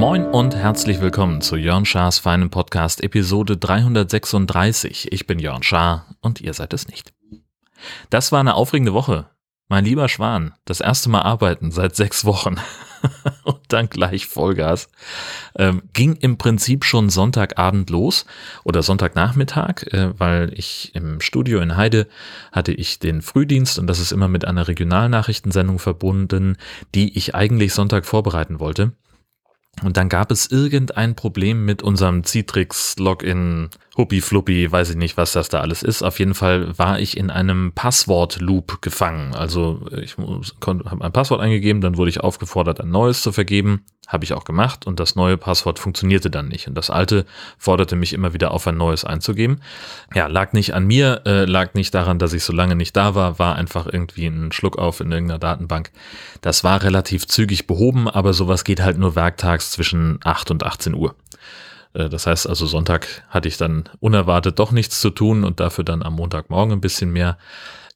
[0.00, 5.12] Moin und herzlich willkommen zu Jörn Schars feinem Podcast Episode 336.
[5.12, 7.12] Ich bin Jörn Schaar und ihr seid es nicht.
[8.08, 9.30] Das war eine aufregende Woche.
[9.68, 12.56] Mein lieber Schwan, das erste Mal arbeiten seit sechs Wochen
[13.44, 14.88] und dann gleich Vollgas.
[15.56, 18.26] Ähm, ging im Prinzip schon Sonntagabend los
[18.64, 22.06] oder Sonntagnachmittag, äh, weil ich im Studio in Heide
[22.52, 26.56] hatte ich den Frühdienst und das ist immer mit einer Regionalnachrichtensendung verbunden,
[26.94, 28.92] die ich eigentlich Sonntag vorbereiten wollte.
[29.82, 35.32] Und dann gab es irgendein Problem mit unserem Citrix-Login, Huppi Fluppi, weiß ich nicht, was
[35.32, 36.02] das da alles ist.
[36.02, 39.34] Auf jeden Fall war ich in einem Passwort-Loop gefangen.
[39.34, 43.84] Also ich habe mein Passwort eingegeben, dann wurde ich aufgefordert, ein neues zu vergeben.
[44.06, 46.68] Habe ich auch gemacht und das neue Passwort funktionierte dann nicht.
[46.68, 47.26] Und das alte
[47.58, 49.60] forderte mich immer wieder auf, ein neues einzugeben.
[50.14, 53.14] Ja, lag nicht an mir, äh, lag nicht daran, dass ich so lange nicht da
[53.14, 55.90] war, war einfach irgendwie ein Schluck auf in irgendeiner Datenbank.
[56.40, 60.94] Das war relativ zügig behoben, aber sowas geht halt nur werktags zwischen 8 und 18
[60.94, 61.14] Uhr.
[61.94, 65.84] Äh, das heißt also, Sonntag hatte ich dann unerwartet doch nichts zu tun und dafür
[65.84, 67.38] dann am Montagmorgen ein bisschen mehr.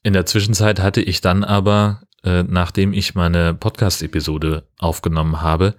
[0.03, 5.75] In der Zwischenzeit hatte ich dann aber, äh, nachdem ich meine Podcast-Episode aufgenommen habe,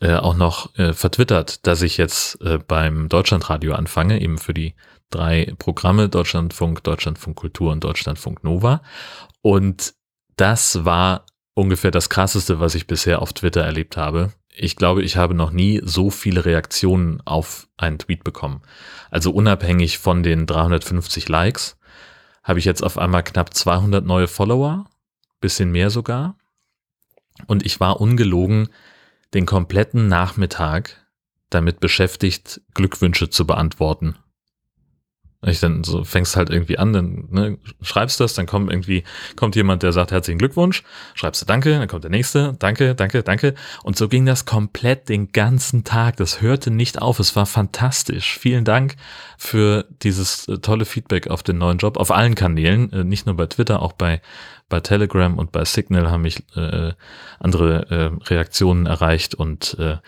[0.00, 4.74] äh, auch noch vertwittert, dass ich jetzt beim Deutschlandradio anfange, eben für die
[5.08, 8.82] drei Programme Deutschlandfunk, Deutschlandfunk Kultur und Deutschlandfunk Nova.
[9.40, 9.94] Und
[10.36, 15.16] das war ungefähr das krasseste, was ich bisher auf Twitter erlebt habe ich glaube, ich
[15.16, 18.62] habe noch nie so viele Reaktionen auf einen Tweet bekommen.
[19.10, 21.78] Also unabhängig von den 350 Likes
[22.42, 24.86] habe ich jetzt auf einmal knapp 200 neue Follower,
[25.40, 26.38] bisschen mehr sogar.
[27.46, 28.68] Und ich war ungelogen
[29.34, 31.06] den kompletten Nachmittag
[31.50, 34.16] damit beschäftigt, Glückwünsche zu beantworten.
[35.46, 39.04] Ich dann so fängst halt irgendwie an, dann ne, schreibst das, dann kommt irgendwie
[39.36, 40.82] kommt jemand, der sagt herzlichen Glückwunsch,
[41.14, 45.08] schreibst du Danke, dann kommt der nächste, Danke, Danke, Danke und so ging das komplett
[45.08, 46.16] den ganzen Tag.
[46.16, 47.18] Das hörte nicht auf.
[47.20, 48.38] Es war fantastisch.
[48.38, 48.96] Vielen Dank
[49.38, 53.36] für dieses äh, tolle Feedback auf den neuen Job auf allen Kanälen, äh, nicht nur
[53.36, 54.20] bei Twitter, auch bei
[54.68, 56.92] bei Telegram und bei Signal haben mich äh,
[57.38, 59.98] andere äh, Reaktionen erreicht und äh,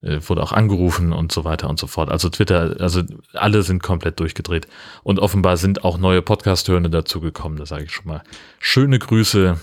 [0.00, 2.10] äh, wurde auch angerufen und so weiter und so fort.
[2.10, 4.68] Also Twitter, also alle sind komplett durchgedreht.
[5.02, 8.22] Und offenbar sind auch neue Podcast-Hörende dazugekommen, das sage ich schon mal.
[8.60, 9.58] Schöne Grüße,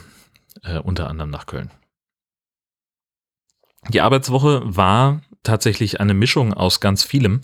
[0.63, 1.71] äh, unter anderem nach Köln.
[3.89, 7.41] Die Arbeitswoche war tatsächlich eine Mischung aus ganz vielem,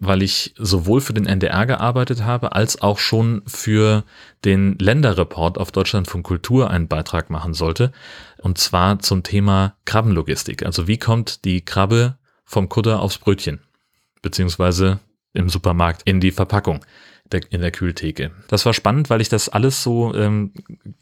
[0.00, 4.04] weil ich sowohl für den NDR gearbeitet habe, als auch schon für
[4.44, 7.92] den Länderreport auf Deutschland von Kultur einen Beitrag machen sollte.
[8.38, 10.64] Und zwar zum Thema Krabbenlogistik.
[10.64, 12.16] Also wie kommt die Krabbe
[12.54, 13.60] vom Kutter aufs Brötchen,
[14.22, 15.00] beziehungsweise
[15.32, 16.84] im Supermarkt in die Verpackung
[17.50, 18.30] in der Kühltheke.
[18.48, 20.52] Das war spannend, weil ich das alles so ähm,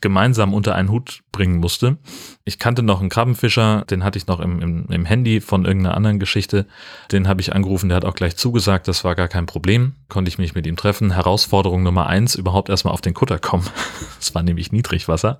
[0.00, 1.99] gemeinsam unter einen Hut bringen musste.
[2.44, 5.97] Ich kannte noch einen Krabbenfischer, den hatte ich noch im, im, im Handy von irgendeiner
[5.97, 6.66] anderen Geschichte.
[7.11, 9.94] Den habe ich angerufen, der hat auch gleich zugesagt, das war gar kein Problem.
[10.09, 11.12] Konnte ich mich mit ihm treffen.
[11.12, 13.66] Herausforderung Nummer eins, überhaupt erstmal auf den Kutter kommen.
[14.22, 15.38] Es war nämlich Niedrigwasser.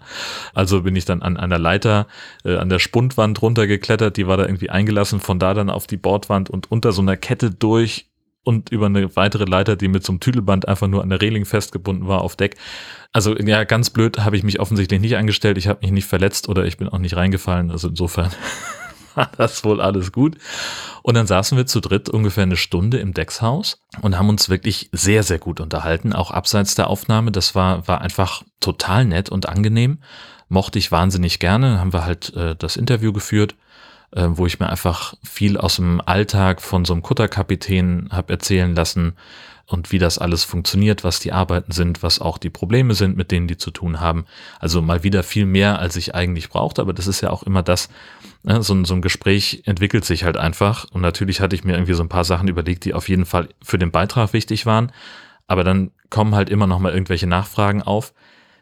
[0.55, 2.09] Also bin ich dann an einer Leiter,
[2.45, 5.97] äh, an der Spundwand runtergeklettert, die war da irgendwie eingelassen, von da dann auf die
[5.97, 8.12] Bordwand und unter so einer Kette durch
[8.45, 11.45] und über eine weitere Leiter, die mit so einem Tüdelband einfach nur an der Reling
[11.45, 12.57] festgebunden war, auf Deck.
[13.13, 15.59] Also ja, ganz blöd habe ich mich offensichtlich nicht angestellt.
[15.59, 17.71] Ich habe mich nicht verletzt oder ich bin auch nicht reingefallen.
[17.71, 18.31] Also insofern
[19.15, 20.37] war das wohl alles gut.
[21.03, 24.89] Und dann saßen wir zu dritt ungefähr eine Stunde im Deckshaus und haben uns wirklich
[24.93, 27.31] sehr, sehr gut unterhalten, auch abseits der Aufnahme.
[27.31, 29.99] Das war, war einfach total nett und angenehm.
[30.49, 31.79] Mochte ich wahnsinnig gerne.
[31.79, 33.55] Haben wir halt äh, das Interview geführt
[34.15, 38.75] äh, wo ich mir einfach viel aus dem Alltag von so einem Kutterkapitän habe erzählen
[38.75, 39.15] lassen
[39.67, 43.31] und wie das alles funktioniert, was die Arbeiten sind, was auch die Probleme sind, mit
[43.31, 44.27] denen die zu tun haben.
[44.61, 47.63] Also mal wieder viel mehr, als ich eigentlich brauchte, aber das ist ja auch immer
[47.63, 47.89] das,
[48.43, 50.87] ne, so, so ein Gespräch entwickelt sich halt einfach.
[50.93, 53.49] Und natürlich hatte ich mir irgendwie so ein paar Sachen überlegt, die auf jeden Fall
[53.63, 54.93] für den Beitrag wichtig waren,
[55.47, 58.13] aber dann kommen halt immer noch mal irgendwelche Nachfragen auf,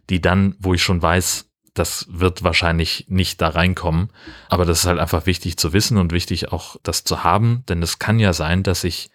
[0.09, 4.11] die dann, wo ich schon weiß, das wird wahrscheinlich nicht da reinkommen.
[4.49, 7.83] Aber das ist halt einfach wichtig zu wissen und wichtig auch das zu haben, denn
[7.83, 9.11] es kann ja sein, dass ich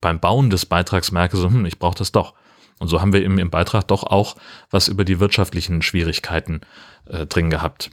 [0.00, 2.34] beim Bauen des Beitrags merke, so, hm, ich brauche das doch.
[2.78, 4.36] Und so haben wir im, im Beitrag doch auch
[4.70, 6.60] was über die wirtschaftlichen Schwierigkeiten
[7.06, 7.90] äh, drin gehabt.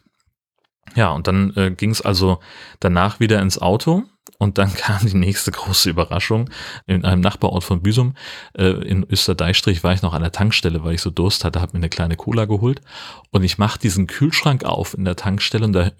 [0.96, 2.40] Ja, und dann äh, ging es also
[2.80, 4.04] danach wieder ins Auto
[4.38, 6.50] Und dann kam die nächste große Überraschung.
[6.86, 8.14] In einem Nachbarort von Büsum,
[8.58, 11.74] äh, in Österdeichstrich, war ich noch an der Tankstelle, weil ich so Durst hatte, habe
[11.74, 12.82] mir eine kleine Cola geholt.
[13.32, 15.92] Und ich mache diesen Kühlschrank auf in der Tankstelle und da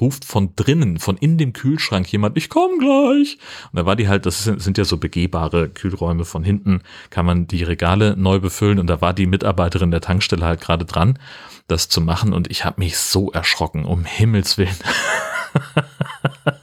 [0.00, 3.38] ruft von drinnen, von in dem Kühlschrank jemand, ich komme gleich.
[3.72, 7.26] Und da war die halt, das sind, sind ja so begehbare Kühlräume von hinten, kann
[7.26, 8.78] man die Regale neu befüllen.
[8.78, 11.18] Und da war die Mitarbeiterin der Tankstelle halt gerade dran,
[11.66, 12.32] das zu machen.
[12.32, 14.76] Und ich habe mich so erschrocken, um Himmels Willen.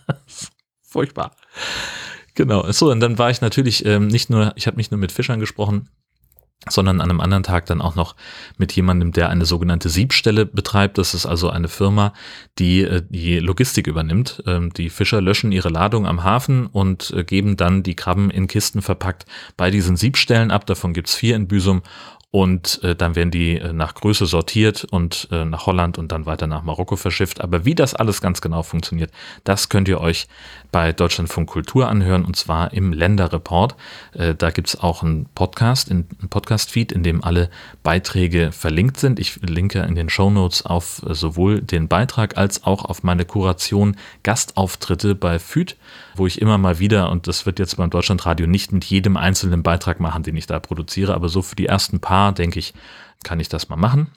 [0.87, 1.35] Furchtbar.
[2.33, 2.71] Genau.
[2.71, 5.39] So, und dann war ich natürlich ähm, nicht nur, ich habe nicht nur mit Fischern
[5.39, 5.89] gesprochen,
[6.69, 8.15] sondern an einem anderen Tag dann auch noch
[8.57, 10.97] mit jemandem, der eine sogenannte Siebstelle betreibt.
[10.97, 12.13] Das ist also eine Firma,
[12.57, 14.43] die äh, die Logistik übernimmt.
[14.45, 18.47] Ähm, die Fischer löschen ihre Ladung am Hafen und äh, geben dann die Krabben in
[18.47, 19.25] Kisten verpackt
[19.55, 20.65] bei diesen Siebstellen ab.
[20.65, 21.83] Davon gibt's vier in Büsum
[22.29, 26.25] und äh, dann werden die äh, nach Größe sortiert und äh, nach Holland und dann
[26.25, 27.39] weiter nach Marokko verschifft.
[27.39, 29.11] Aber wie das alles ganz genau funktioniert,
[29.45, 30.27] das könnt ihr euch
[30.71, 33.75] bei Deutschlandfunk Kultur anhören und zwar im Länderreport.
[34.11, 37.49] Äh, da gibt's auch einen Podcast, einen Podcast-Feed, in dem alle
[37.81, 39.19] Beiträge verlinkt sind.
[39.19, 43.23] Ich linke in den Show Notes auf äh, sowohl den Beitrag als auch auf meine
[43.23, 45.77] Kuration Gastauftritte bei FÜD,
[46.15, 49.63] wo ich immer mal wieder, und das wird jetzt beim Deutschlandradio nicht mit jedem einzelnen
[49.63, 52.73] Beitrag machen, den ich da produziere, aber so für die ersten paar, denke ich,
[53.23, 54.11] kann ich das mal machen.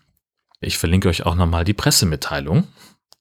[0.61, 2.67] Ich verlinke euch auch nochmal die Pressemitteilung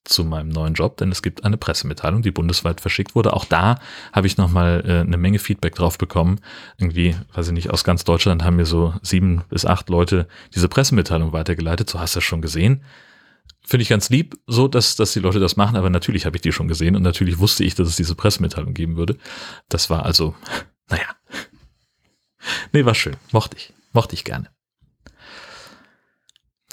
[0.03, 3.33] zu meinem neuen Job, denn es gibt eine Pressemitteilung, die bundesweit verschickt wurde.
[3.33, 3.79] Auch da
[4.11, 6.39] habe ich nochmal äh, eine Menge Feedback drauf bekommen.
[6.77, 10.67] Irgendwie, weiß ich nicht, aus ganz Deutschland haben mir so sieben bis acht Leute diese
[10.67, 11.89] Pressemitteilung weitergeleitet.
[11.89, 12.83] So hast du das schon gesehen.
[13.61, 16.41] Finde ich ganz lieb, so dass, dass die Leute das machen, aber natürlich habe ich
[16.41, 19.17] die schon gesehen und natürlich wusste ich, dass es diese Pressemitteilung geben würde.
[19.67, 20.35] Das war also,
[20.89, 21.05] naja.
[22.71, 23.17] Nee, war schön.
[23.31, 23.73] Mochte ich.
[23.91, 24.49] Mochte ich gerne.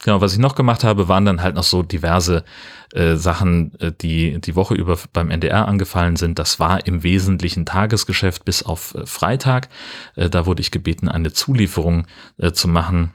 [0.06, 2.44] Genau, was ich noch gemacht habe, waren dann halt noch so diverse
[2.92, 6.38] äh, Sachen, äh, die die Woche über beim NDR angefallen sind.
[6.38, 9.68] Das war im Wesentlichen Tagesgeschäft bis auf äh, Freitag.
[10.14, 12.06] Äh, da wurde ich gebeten, eine Zulieferung
[12.38, 13.14] äh, zu machen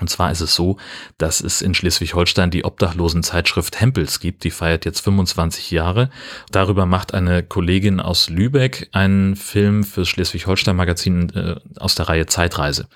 [0.00, 0.76] und zwar ist es so,
[1.16, 4.44] dass es in Schleswig-Holstein die Obdachlosenzeitschrift Hempels gibt.
[4.44, 6.10] Die feiert jetzt 25 Jahre.
[6.50, 12.88] Darüber macht eine Kollegin aus Lübeck einen Film fürs Schleswig-Holstein-Magazin äh, aus der Reihe Zeitreise.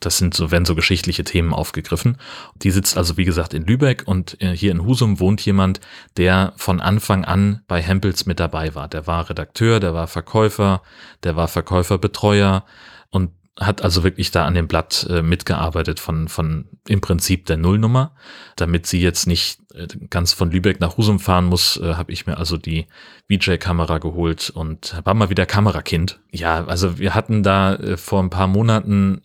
[0.00, 2.16] Das sind so, werden so geschichtliche Themen aufgegriffen.
[2.56, 5.80] Die sitzt also, wie gesagt, in Lübeck und äh, hier in Husum wohnt jemand,
[6.16, 8.88] der von Anfang an bei Hempels mit dabei war.
[8.88, 10.82] Der war Redakteur, der war Verkäufer,
[11.22, 12.64] der war Verkäuferbetreuer
[13.10, 17.56] und hat also wirklich da an dem Blatt äh, mitgearbeitet von, von im Prinzip der
[17.56, 18.14] Nullnummer.
[18.56, 22.26] Damit sie jetzt nicht äh, ganz von Lübeck nach Husum fahren muss, äh, habe ich
[22.26, 22.86] mir also die
[23.28, 26.20] VJ-Kamera geholt und war mal wieder Kamerakind.
[26.30, 29.22] Ja, also wir hatten da äh, vor ein paar Monaten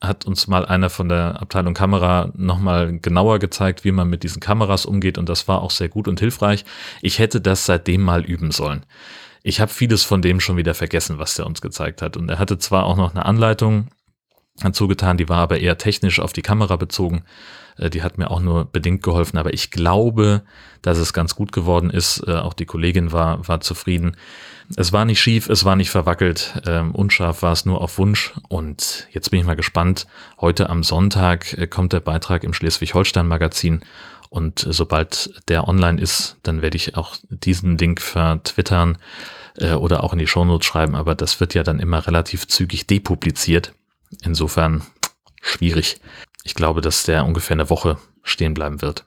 [0.00, 4.38] hat uns mal einer von der Abteilung Kamera nochmal genauer gezeigt, wie man mit diesen
[4.38, 6.66] Kameras umgeht und das war auch sehr gut und hilfreich.
[7.00, 8.84] Ich hätte das seitdem mal üben sollen
[9.44, 12.16] ich habe vieles von dem schon wieder vergessen, was der uns gezeigt hat.
[12.16, 13.88] Und er hatte zwar auch noch eine Anleitung
[14.62, 17.24] dazu getan, die war aber eher technisch auf die Kamera bezogen.
[17.76, 20.42] Äh, die hat mir auch nur bedingt geholfen, aber ich glaube,
[20.80, 22.24] dass es ganz gut geworden ist.
[22.26, 24.16] Äh, auch die Kollegin war, war zufrieden.
[24.76, 28.32] Es war nicht schief, es war nicht verwackelt, ähm, unscharf war es nur auf Wunsch.
[28.48, 30.06] Und jetzt bin ich mal gespannt.
[30.40, 33.82] Heute am Sonntag äh, kommt der Beitrag im Schleswig-Holstein-Magazin
[34.34, 38.98] und sobald der online ist, dann werde ich auch diesen Link vertwittern
[39.58, 42.88] äh, oder auch in die Shownotes schreiben, aber das wird ja dann immer relativ zügig
[42.88, 43.74] depubliziert.
[44.24, 44.82] Insofern
[45.40, 46.00] schwierig.
[46.42, 49.06] Ich glaube, dass der ungefähr eine Woche stehen bleiben wird.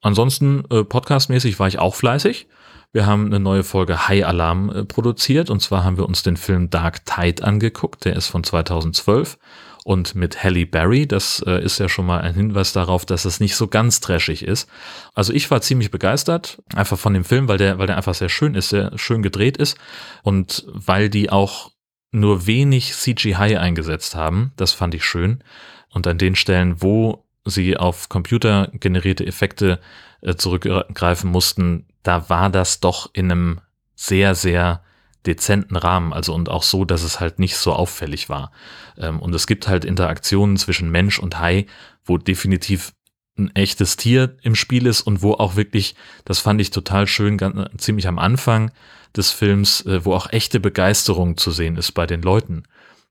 [0.00, 2.46] Ansonsten äh, podcastmäßig war ich auch fleißig.
[2.92, 6.36] Wir haben eine neue Folge High Alarm äh, produziert und zwar haben wir uns den
[6.36, 8.04] Film Dark Tide angeguckt.
[8.04, 9.38] Der ist von 2012
[9.84, 11.06] und mit Halle Berry.
[11.06, 14.42] Das äh, ist ja schon mal ein Hinweis darauf, dass es nicht so ganz trashig
[14.42, 14.68] ist.
[15.14, 18.28] Also ich war ziemlich begeistert, einfach von dem Film, weil der, weil der einfach sehr
[18.28, 19.76] schön ist, sehr schön gedreht ist
[20.22, 21.72] und weil die auch
[22.12, 24.52] nur wenig CGI eingesetzt haben.
[24.56, 25.42] Das fand ich schön.
[25.88, 29.80] Und an den Stellen, wo sie auf computergenerierte Effekte
[30.20, 33.60] äh, zurückgreifen mussten, da war das doch in einem
[33.94, 34.82] sehr, sehr
[35.26, 38.52] dezenten Rahmen, also und auch so, dass es halt nicht so auffällig war.
[38.96, 41.66] Ähm, und es gibt halt Interaktionen zwischen Mensch und Hai,
[42.04, 42.92] wo definitiv
[43.38, 47.38] ein echtes Tier im Spiel ist und wo auch wirklich, das fand ich total schön,
[47.38, 48.72] ganz, ziemlich am Anfang
[49.16, 52.64] des Films, äh, wo auch echte Begeisterung zu sehen ist bei den Leuten.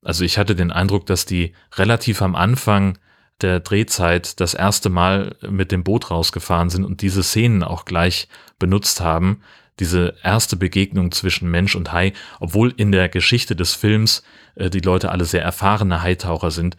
[0.04, 2.98] Also ich hatte den Eindruck, dass die relativ am Anfang
[3.42, 8.28] der Drehzeit das erste Mal mit dem Boot rausgefahren sind und diese Szenen auch gleich
[8.60, 9.42] benutzt haben,
[9.82, 14.24] diese erste Begegnung zwischen Mensch und Hai, obwohl in der Geschichte des Films
[14.56, 16.78] äh, die Leute alle sehr erfahrene Haitaucher sind.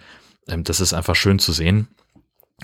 [0.49, 1.88] Ähm, das ist einfach schön zu sehen.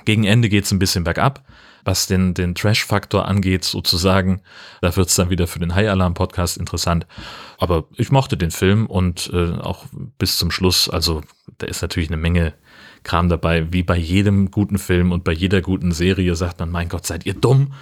[0.04, 1.44] Gegen Ende geht es ein bisschen bergab,
[1.84, 4.42] was den, den Trash-Faktor angeht, sozusagen.
[4.80, 7.06] Da wird es dann wieder für den High Alarm Podcast interessant.
[7.58, 9.86] Aber ich mochte den Film und äh, auch
[10.18, 11.22] bis zum Schluss, also
[11.58, 12.54] da ist natürlich eine Menge
[13.08, 13.72] Kram dabei.
[13.72, 17.24] Wie bei jedem guten Film und bei jeder guten Serie sagt man, mein Gott, seid
[17.24, 17.72] ihr dumm?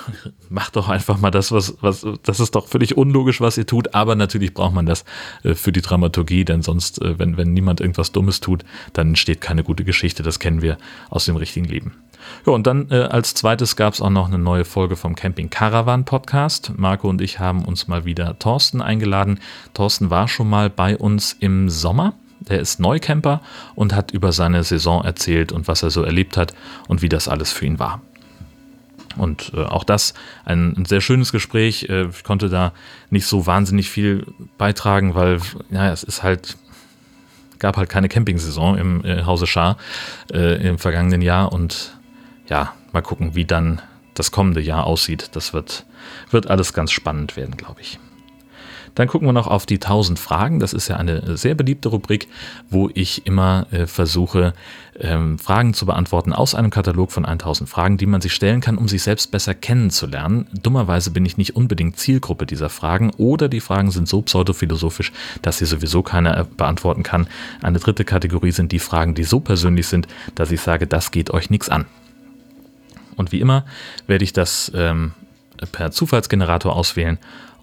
[0.50, 3.94] Macht doch einfach mal das, was, was, das ist doch völlig unlogisch, was ihr tut.
[3.94, 5.04] Aber natürlich braucht man das
[5.44, 9.40] äh, für die Dramaturgie, denn sonst, äh, wenn, wenn niemand irgendwas Dummes tut, dann entsteht
[9.40, 10.24] keine gute Geschichte.
[10.24, 10.78] Das kennen wir
[11.10, 11.94] aus dem richtigen Leben.
[12.44, 15.48] Ja, und dann äh, als zweites gab es auch noch eine neue Folge vom Camping
[15.48, 16.72] Caravan Podcast.
[16.76, 19.38] Marco und ich haben uns mal wieder Thorsten eingeladen.
[19.74, 22.14] Thorsten war schon mal bei uns im Sommer
[22.48, 23.40] der ist Neucamper
[23.74, 26.54] und hat über seine Saison erzählt und was er so erlebt hat
[26.88, 28.02] und wie das alles für ihn war.
[29.16, 31.88] Und äh, auch das ein, ein, sehr schönes Gespräch.
[31.88, 32.72] Äh, ich konnte da
[33.10, 34.26] nicht so wahnsinnig viel
[34.58, 35.38] beitragen, weil
[35.70, 36.56] ja, es ist halt
[37.58, 39.76] gab halt keine Campingsaison im äh, Hause Schar
[40.32, 41.96] äh, im vergangenen Jahr und
[42.48, 43.80] ja, mal gucken, wie dann
[44.14, 45.30] das kommende Jahr aussieht.
[45.34, 45.86] Das wird,
[46.30, 47.98] wird alles ganz spannend werden, glaube ich.
[48.94, 50.60] Dann gucken wir noch auf die 1000 Fragen.
[50.60, 52.28] Das ist ja eine sehr beliebte Rubrik,
[52.68, 54.52] wo ich immer äh, versuche,
[55.00, 58.76] ähm, Fragen zu beantworten aus einem Katalog von 1000 Fragen, die man sich stellen kann,
[58.76, 60.46] um sich selbst besser kennenzulernen.
[60.62, 65.58] Dummerweise bin ich nicht unbedingt Zielgruppe dieser Fragen oder die Fragen sind so pseudophilosophisch, dass
[65.58, 67.26] sie sowieso keiner äh, beantworten kann.
[67.62, 71.30] Eine dritte Kategorie sind die Fragen, die so persönlich sind, dass ich sage, das geht
[71.30, 71.86] euch nichts an.
[73.16, 73.64] Und wie immer
[74.06, 75.12] werde ich das ähm,
[75.70, 77.18] per Zufallsgenerator auswählen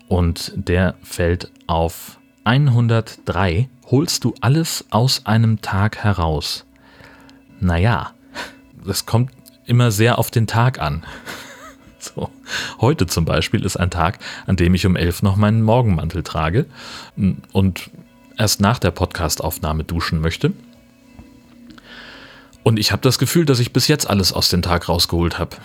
[0.10, 3.70] und der fällt auf 103.
[3.90, 6.66] Holst du alles aus einem Tag heraus?
[7.62, 8.12] Naja,
[8.84, 9.32] das kommt
[9.66, 11.06] immer sehr auf den Tag an.
[12.02, 12.30] So.
[12.80, 16.66] Heute zum Beispiel ist ein Tag, an dem ich um 11 noch meinen Morgenmantel trage
[17.52, 17.90] und
[18.38, 20.54] erst nach der Podcastaufnahme duschen möchte.
[22.64, 25.58] Und ich habe das Gefühl, dass ich bis jetzt alles aus dem Tag rausgeholt habe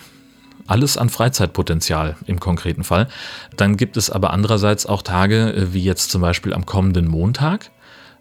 [0.67, 3.09] alles an Freizeitpotenzial im konkreten Fall.
[3.57, 7.71] Dann gibt es aber andererseits auch Tage, äh, wie jetzt zum Beispiel am kommenden Montag,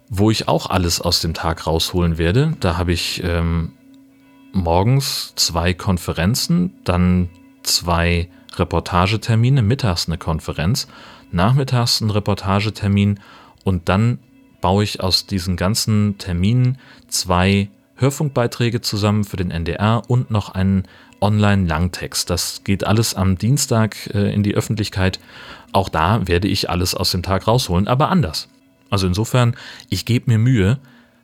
[0.10, 2.56] wo ich auch alles aus dem Tag rausholen werde.
[2.60, 3.74] Da habe ich ähm,
[4.52, 7.30] morgens zwei Konferenzen, dann
[7.64, 10.88] zwei Reportagetermine, mittags eine Konferenz,
[11.32, 13.20] nachmittags ein Reportagetermin
[13.64, 14.20] und dann
[14.62, 20.84] baue ich aus diesen ganzen Terminen zwei Hörfunkbeiträge zusammen für den NDR und noch einen
[21.24, 22.30] Online-Langtext.
[22.30, 25.20] Das geht alles am Dienstag äh, in die Öffentlichkeit.
[25.72, 28.50] Auch da werde ich alles aus dem Tag rausholen, aber anders.
[28.90, 29.56] Also insofern,
[29.90, 30.78] ich gebe mir Mühe,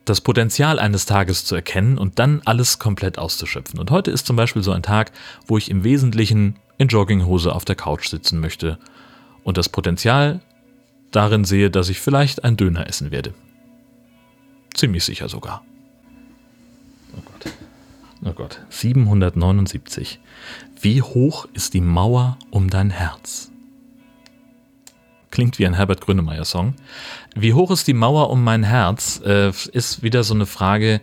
[0.06, 3.80] das Potenzial eines Tages zu erkennen und dann alles komplett auszuschöpfen.
[3.80, 5.12] Und heute ist zum Beispiel so ein Tag,
[5.46, 8.80] wo ich im Wesentlichen in Jogginghose auf der Couch sitzen möchte
[9.44, 10.40] und das Potenzial
[11.12, 13.34] darin sehe, dass ich vielleicht ein Döner essen werde.
[14.74, 15.64] Ziemlich sicher sogar.
[17.16, 17.54] Oh Gott.
[18.24, 20.20] Oh Gott, 779.
[20.82, 23.50] Wie hoch ist die Mauer um dein Herz?
[25.32, 26.74] Klingt wie ein Herbert Grönemeyer-Song.
[27.36, 29.22] Wie hoch ist die Mauer um mein Herz?
[29.24, 31.02] Äh, ist wieder so eine Frage,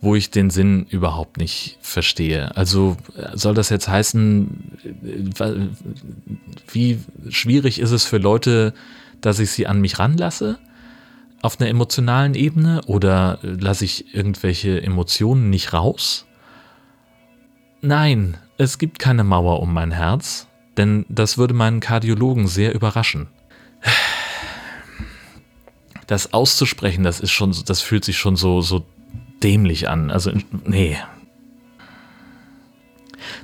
[0.00, 2.56] wo ich den Sinn überhaupt nicht verstehe.
[2.56, 2.96] Also
[3.34, 4.78] soll das jetzt heißen,
[5.38, 5.54] äh,
[6.70, 8.74] wie schwierig ist es für Leute,
[9.20, 10.58] dass ich sie an mich ranlasse?
[11.40, 16.26] Auf einer emotionalen Ebene oder lasse ich irgendwelche Emotionen nicht raus?
[17.82, 20.46] Nein, es gibt keine Mauer um mein Herz,
[20.76, 23.26] denn das würde meinen Kardiologen sehr überraschen.
[26.06, 28.84] Das auszusprechen, das ist schon, das fühlt sich schon so, so
[29.42, 30.10] dämlich an.
[30.10, 30.30] Also,
[30.64, 30.96] nee.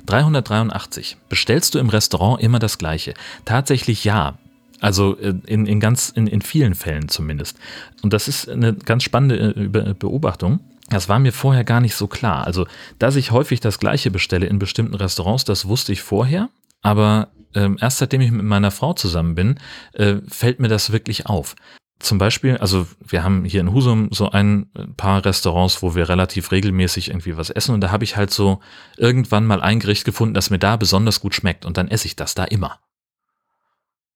[0.05, 1.17] 383.
[1.29, 3.13] Bestellst du im Restaurant immer das Gleiche?
[3.45, 4.37] Tatsächlich ja.
[4.81, 7.57] Also äh, in, in ganz, in, in vielen Fällen zumindest.
[8.01, 10.59] Und das ist eine ganz spannende äh, Beobachtung.
[10.89, 12.45] Das war mir vorher gar nicht so klar.
[12.45, 12.65] Also,
[12.97, 16.49] dass ich häufig das Gleiche bestelle in bestimmten Restaurants, das wusste ich vorher.
[16.81, 19.59] Aber ähm, erst seitdem ich mit meiner Frau zusammen bin,
[19.93, 21.55] äh, fällt mir das wirklich auf.
[21.99, 26.51] Zum Beispiel, also wir haben hier in Husum so ein paar Restaurants, wo wir relativ
[26.51, 28.61] regelmäßig irgendwie was essen und da habe ich halt so
[28.95, 32.15] irgendwann mal ein Gericht gefunden, das mir da besonders gut schmeckt und dann esse ich
[32.15, 32.79] das da immer.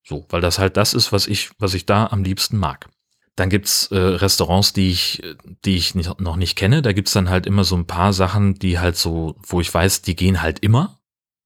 [0.05, 2.89] So, weil das halt das ist, was ich, was ich da am liebsten mag.
[3.35, 5.23] Dann gibt's äh, Restaurants, die ich,
[5.65, 6.81] die ich nicht, noch nicht kenne.
[6.81, 10.03] Da gibt's dann halt immer so ein paar Sachen, die halt so, wo ich weiß,
[10.03, 10.99] die gehen halt immer.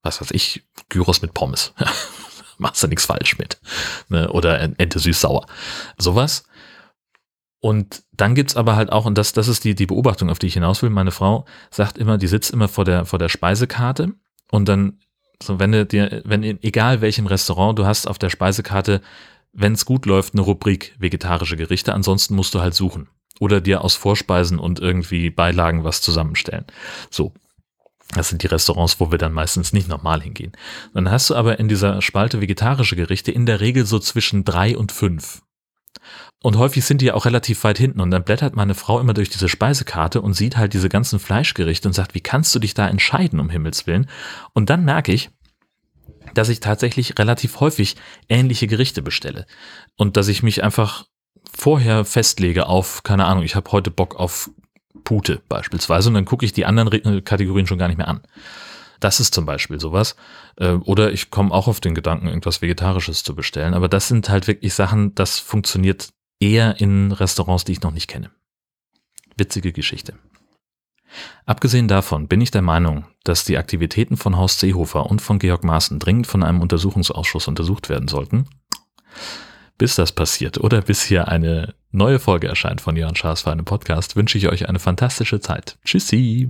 [0.03, 1.73] Was weiß ich, Gyros mit Pommes.
[2.57, 3.59] Machst du nichts falsch mit.
[4.09, 4.29] Ne?
[4.31, 5.45] Oder Ente süß-sauer.
[5.97, 6.43] Sowas.
[7.59, 10.47] Und dann gibt's aber halt auch, und das, das ist die, die Beobachtung, auf die
[10.47, 14.13] ich hinaus will, meine Frau sagt immer, die sitzt immer vor der, vor der Speisekarte
[14.51, 14.99] und dann,
[15.41, 19.01] so wenn du dir, wenn, egal welchem Restaurant du hast auf der Speisekarte
[19.57, 21.93] wenn es gut läuft, eine Rubrik vegetarische Gerichte.
[21.93, 23.09] Ansonsten musst du halt suchen.
[23.39, 26.65] Oder dir aus Vorspeisen und irgendwie Beilagen was zusammenstellen.
[27.09, 27.33] So.
[28.15, 30.53] Das sind die Restaurants, wo wir dann meistens nicht normal hingehen.
[30.93, 34.77] Dann hast du aber in dieser Spalte vegetarische Gerichte in der Regel so zwischen drei
[34.77, 35.41] und fünf.
[36.41, 37.99] Und häufig sind die ja auch relativ weit hinten.
[37.99, 41.87] Und dann blättert meine Frau immer durch diese Speisekarte und sieht halt diese ganzen Fleischgerichte
[41.87, 44.07] und sagt, wie kannst du dich da entscheiden, um Himmels Willen?
[44.53, 45.29] Und dann merke ich,
[46.37, 47.95] dass ich tatsächlich relativ häufig
[48.29, 49.45] ähnliche Gerichte bestelle.
[49.95, 51.05] Und dass ich mich einfach
[51.55, 54.49] vorher festlege auf, keine Ahnung, ich habe heute Bock auf
[55.03, 58.21] Pute beispielsweise und dann gucke ich die anderen Kategorien schon gar nicht mehr an.
[58.99, 60.15] Das ist zum Beispiel sowas.
[60.57, 63.73] Äh, oder ich komme auch auf den Gedanken, irgendwas Vegetarisches zu bestellen.
[63.73, 68.07] Aber das sind halt wirklich Sachen, das funktioniert eher in Restaurants, die ich noch nicht
[68.07, 68.31] kenne.
[69.37, 70.15] Witzige Geschichte.
[71.45, 75.63] Abgesehen davon bin ich der Meinung, dass die Aktivitäten von Horst Seehofer und von Georg
[75.63, 78.47] Maaßen dringend von einem Untersuchungsausschuss untersucht werden sollten.
[79.77, 83.65] Bis das passiert oder bis hier eine neue Folge erscheint von Jörn Schaas für einen
[83.65, 85.77] Podcast, wünsche ich euch eine fantastische Zeit.
[85.85, 86.49] Tschüssi!